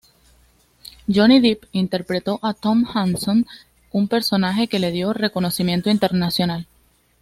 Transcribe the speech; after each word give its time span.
Johnny 1.07 1.39
Depp 1.41 1.65
interpretó 1.73 2.39
a 2.41 2.55
Tom 2.55 2.85
Hanson, 2.91 3.45
un 3.91 4.07
personaje 4.07 4.67
que 4.67 4.79
le 4.79 4.91
dio 4.91 5.13
reconocimiento 5.13 5.91
internacional. 5.91 6.65